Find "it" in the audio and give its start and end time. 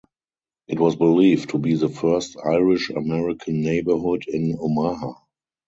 0.67-0.79